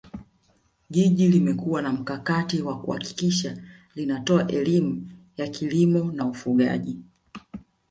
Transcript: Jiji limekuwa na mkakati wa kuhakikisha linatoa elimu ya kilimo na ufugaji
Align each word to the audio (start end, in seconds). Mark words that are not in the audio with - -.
Jiji 0.89 1.27
limekuwa 1.29 1.81
na 1.81 1.91
mkakati 1.93 2.61
wa 2.61 2.79
kuhakikisha 2.79 3.57
linatoa 3.95 4.47
elimu 4.47 5.09
ya 5.37 5.47
kilimo 5.47 6.11
na 6.11 6.25
ufugaji 6.25 6.99